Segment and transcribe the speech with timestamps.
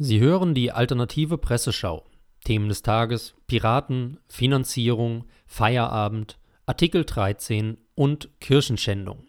[0.00, 2.04] Sie hören die alternative Presseschau.
[2.44, 9.24] Themen des Tages: Piraten, Finanzierung, Feierabend, Artikel 13 und Kirchenschändung.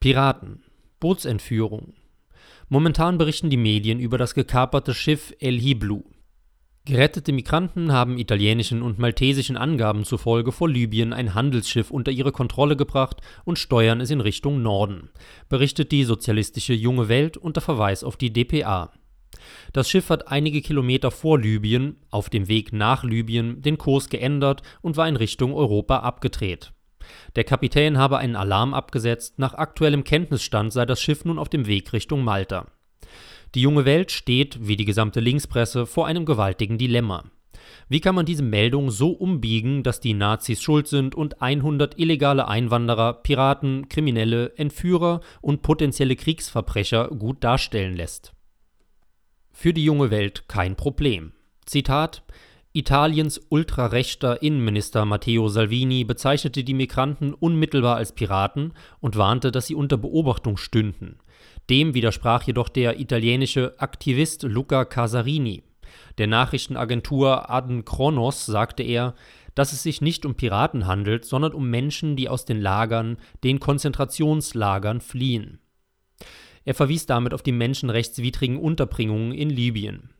[0.00, 0.64] Piraten,
[0.98, 1.92] Bootsentführung.
[2.70, 6.04] Momentan berichten die Medien über das gekaperte Schiff El Hiblu.
[6.86, 12.76] Gerettete Migranten haben italienischen und maltesischen Angaben zufolge vor Libyen ein Handelsschiff unter ihre Kontrolle
[12.76, 15.10] gebracht und steuern es in Richtung Norden,
[15.50, 18.90] berichtet die sozialistische Junge Welt unter Verweis auf die dpa.
[19.72, 24.62] Das Schiff hat einige Kilometer vor Libyen, auf dem Weg nach Libyen, den Kurs geändert
[24.82, 26.72] und war in Richtung Europa abgedreht.
[27.36, 31.66] Der Kapitän habe einen Alarm abgesetzt, nach aktuellem Kenntnisstand sei das Schiff nun auf dem
[31.66, 32.66] Weg Richtung Malta.
[33.54, 37.24] Die junge Welt steht, wie die gesamte Linkspresse, vor einem gewaltigen Dilemma.
[37.88, 42.48] Wie kann man diese Meldung so umbiegen, dass die Nazis schuld sind und 100 illegale
[42.48, 48.32] Einwanderer, Piraten, Kriminelle, Entführer und potenzielle Kriegsverbrecher gut darstellen lässt?
[49.56, 51.32] Für die junge Welt kein Problem.
[51.64, 52.24] Zitat
[52.72, 59.76] Italiens ultrarechter Innenminister Matteo Salvini bezeichnete die Migranten unmittelbar als Piraten und warnte, dass sie
[59.76, 61.18] unter Beobachtung stünden.
[61.70, 65.62] Dem widersprach jedoch der italienische Aktivist Luca Casarini.
[66.18, 69.14] Der Nachrichtenagentur Aden Kronos sagte er,
[69.54, 73.60] dass es sich nicht um Piraten handelt, sondern um Menschen, die aus den Lagern, den
[73.60, 75.60] Konzentrationslagern fliehen.
[76.64, 80.10] Er verwies damit auf die menschenrechtswidrigen Unterbringungen in Libyen.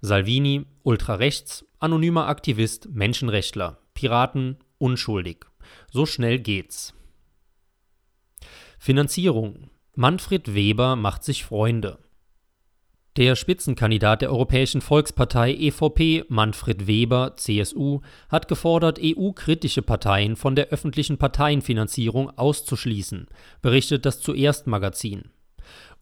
[0.00, 5.46] Salvini, ultrarechts, anonymer Aktivist, Menschenrechtler, Piraten, unschuldig.
[5.92, 6.94] So schnell geht's.
[8.78, 9.70] Finanzierung.
[9.94, 11.98] Manfred Weber macht sich Freunde.
[13.16, 20.68] Der Spitzenkandidat der Europäischen Volkspartei EVP, Manfred Weber, CSU, hat gefordert, EU-kritische Parteien von der
[20.68, 23.26] öffentlichen Parteienfinanzierung auszuschließen,
[23.60, 25.24] berichtet das Zuerst Magazin.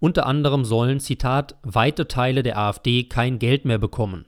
[0.00, 4.26] Unter anderem sollen, Zitat, weite Teile der AfD kein Geld mehr bekommen.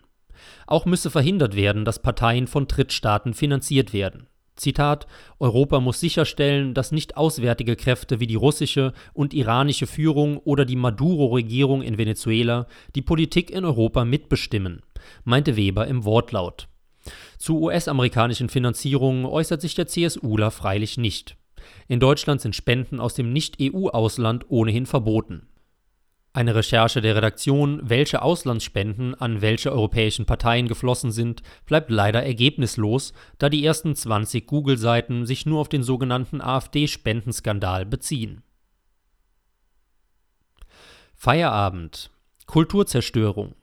[0.67, 4.27] Auch müsse verhindert werden, dass Parteien von Drittstaaten finanziert werden.
[4.57, 5.07] Zitat:
[5.39, 10.77] Europa muss sicherstellen, dass nicht auswärtige Kräfte wie die russische und iranische Führung oder die
[10.77, 14.83] Maduro-Regierung in Venezuela die Politik in Europa mitbestimmen,
[15.25, 16.69] meinte Weber im Wortlaut.
[17.39, 21.37] Zu US-amerikanischen Finanzierungen äußert sich der CSUler freilich nicht.
[21.89, 25.50] In Deutschland sind Spenden aus dem Nicht-EU-Ausland ohnehin verboten.
[26.33, 33.13] Eine Recherche der Redaktion, welche Auslandsspenden an welche europäischen Parteien geflossen sind, bleibt leider ergebnislos,
[33.39, 38.45] da die ersten 20 Google-Seiten sich nur auf den sogenannten AfD-Spendenskandal beziehen.
[41.17, 42.11] Feierabend
[42.47, 43.57] Kulturzerstörung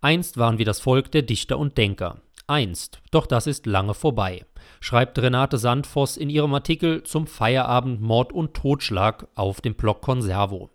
[0.00, 2.22] Einst waren wir das Volk der Dichter und Denker.
[2.46, 4.44] Einst, doch das ist lange vorbei,
[4.80, 10.73] schreibt Renate Sandvoss in ihrem Artikel zum Feierabend Mord und Totschlag auf dem Blog Conservo.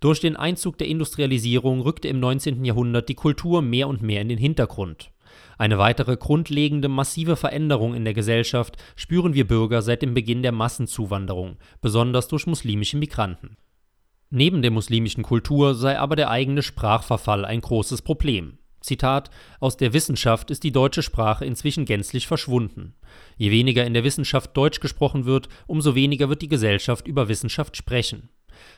[0.00, 2.64] Durch den Einzug der Industrialisierung rückte im 19.
[2.64, 5.10] Jahrhundert die Kultur mehr und mehr in den Hintergrund.
[5.58, 10.52] Eine weitere grundlegende massive Veränderung in der Gesellschaft spüren wir Bürger seit dem Beginn der
[10.52, 13.56] Massenzuwanderung, besonders durch muslimische Migranten.
[14.30, 18.58] Neben der muslimischen Kultur sei aber der eigene Sprachverfall ein großes Problem.
[18.80, 22.94] Zitat: Aus der Wissenschaft ist die deutsche Sprache inzwischen gänzlich verschwunden.
[23.36, 27.76] Je weniger in der Wissenschaft Deutsch gesprochen wird, umso weniger wird die Gesellschaft über Wissenschaft
[27.76, 28.28] sprechen.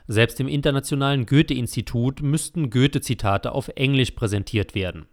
[0.06, 5.06] Selbst im internationalen Goethe-Institut müssten Goethe-Zitate auf Englisch präsentiert werden.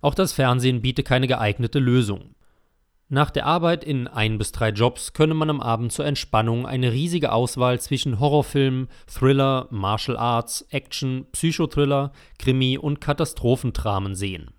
[0.00, 2.34] Auch das Fernsehen biete keine geeignete Lösung.
[3.10, 6.92] Nach der Arbeit in ein bis drei Jobs könne man am Abend zur Entspannung eine
[6.92, 14.50] riesige Auswahl zwischen Horrorfilmen, Thriller, Martial Arts, Action, Psychothriller, Krimi und Katastrophendramen sehen.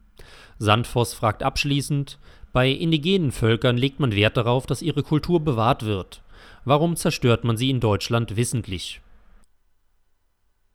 [0.58, 2.18] Sandvoss fragt abschließend:
[2.52, 6.24] Bei indigenen Völkern legt man Wert darauf, dass ihre Kultur bewahrt wird.
[6.66, 9.00] Warum zerstört man sie in Deutschland wissentlich?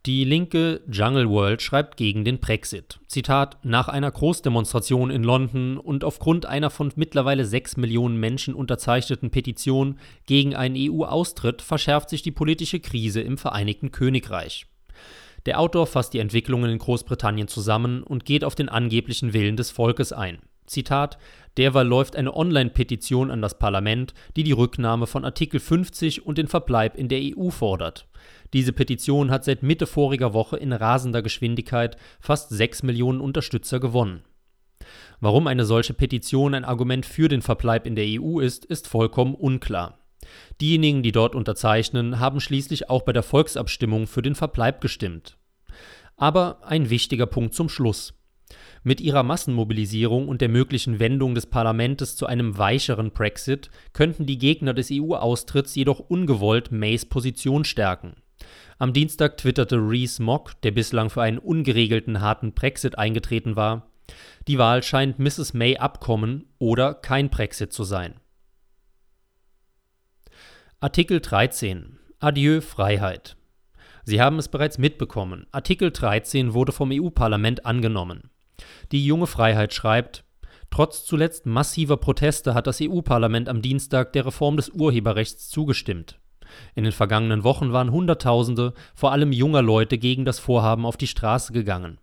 [0.06, 3.00] Die linke Jungle World schreibt gegen den Brexit.
[3.06, 9.30] Zitat: Nach einer Großdemonstration in London und aufgrund einer von mittlerweile sechs Millionen Menschen unterzeichneten
[9.30, 14.66] Petition gegen einen EU-Austritt verschärft sich die politische Krise im Vereinigten Königreich.
[15.46, 19.70] Der Autor fasst die Entwicklungen in Großbritannien zusammen und geht auf den angeblichen Willen des
[19.70, 20.38] Volkes ein.
[20.66, 21.18] Zitat
[21.56, 26.48] Derweil läuft eine Online-Petition an das Parlament, die die Rücknahme von Artikel 50 und den
[26.48, 28.08] Verbleib in der EU fordert.
[28.52, 34.22] Diese Petition hat seit Mitte voriger Woche in rasender Geschwindigkeit fast 6 Millionen Unterstützer gewonnen.
[35.20, 39.34] Warum eine solche Petition ein Argument für den Verbleib in der EU ist, ist vollkommen
[39.34, 39.98] unklar.
[40.60, 45.36] Diejenigen, die dort unterzeichnen, haben schließlich auch bei der Volksabstimmung für den Verbleib gestimmt.
[46.16, 48.14] Aber ein wichtiger Punkt zum Schluss.
[48.82, 54.38] Mit ihrer Massenmobilisierung und der möglichen Wendung des Parlaments zu einem weicheren Brexit könnten die
[54.38, 58.16] Gegner des EU-Austritts jedoch ungewollt Mays Position stärken.
[58.78, 63.88] Am Dienstag twitterte Rees Mogg, der bislang für einen ungeregelten harten Brexit eingetreten war,
[64.48, 65.54] die Wahl scheint Mrs.
[65.54, 68.20] May Abkommen oder kein Brexit zu sein.
[70.80, 73.36] Artikel 13 Adieu Freiheit.
[74.04, 75.46] Sie haben es bereits mitbekommen.
[75.50, 78.30] Artikel 13 wurde vom EU-Parlament angenommen.
[78.92, 80.24] Die junge Freiheit schreibt,
[80.70, 86.18] Trotz zuletzt massiver Proteste hat das EU-Parlament am Dienstag der Reform des Urheberrechts zugestimmt.
[86.74, 91.06] In den vergangenen Wochen waren Hunderttausende, vor allem junger Leute, gegen das Vorhaben auf die
[91.06, 91.98] Straße gegangen.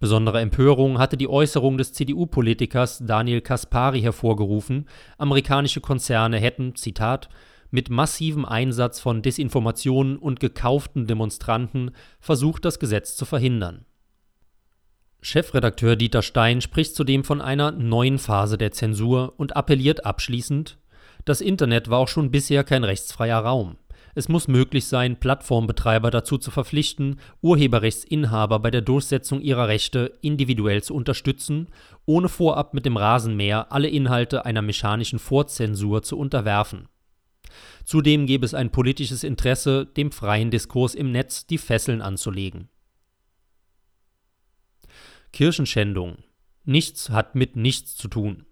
[0.00, 4.86] Besondere Empörung hatte die Äußerung des CDU-Politikers Daniel Kaspari hervorgerufen,
[5.18, 7.28] amerikanische Konzerne hätten, Zitat,
[7.74, 11.90] mit massivem Einsatz von Desinformationen und gekauften Demonstranten
[12.20, 13.84] versucht, das Gesetz zu verhindern.
[15.20, 20.78] Chefredakteur Dieter Stein spricht zudem von einer neuen Phase der Zensur und appelliert abschließend,
[21.24, 23.76] das Internet war auch schon bisher kein rechtsfreier Raum.
[24.14, 30.84] Es muss möglich sein, Plattformbetreiber dazu zu verpflichten, Urheberrechtsinhaber bei der Durchsetzung ihrer Rechte individuell
[30.84, 31.66] zu unterstützen,
[32.06, 36.86] ohne vorab mit dem Rasenmäher alle Inhalte einer mechanischen Vorzensur zu unterwerfen.
[37.84, 42.68] Zudem gäbe es ein politisches Interesse, dem freien Diskurs im Netz die Fesseln anzulegen.
[45.32, 46.18] Kirchenschändung.
[46.64, 48.46] Nichts hat mit nichts zu tun.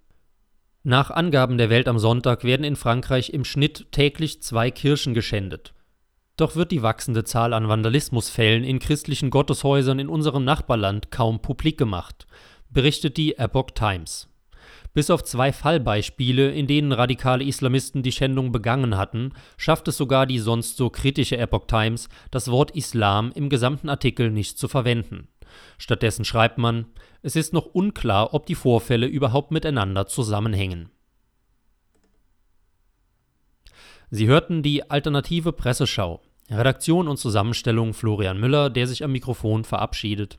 [0.83, 5.75] Nach Angaben der Welt am Sonntag werden in Frankreich im Schnitt täglich zwei Kirchen geschändet.
[6.37, 11.79] Doch wird die wachsende Zahl an Vandalismusfällen in christlichen Gotteshäusern in unserem Nachbarland kaum publik
[11.79, 12.27] gemacht,
[12.69, 14.29] berichtet die Epoch Times.
[14.95, 20.27] Bis auf zwei Fallbeispiele, in denen radikale Islamisten die Schändung begangen hatten, schafft es sogar
[20.27, 25.29] die sonst so kritische Epoch Times, das Wort Islam im gesamten Artikel nicht zu verwenden.
[25.79, 26.87] Stattdessen schreibt man,
[27.23, 30.91] es ist noch unklar, ob die Vorfälle überhaupt miteinander zusammenhängen.
[34.11, 36.21] Sie hörten die alternative Presseschau.
[36.51, 40.39] Redaktion und Zusammenstellung Florian Müller, der sich am Mikrofon verabschiedet.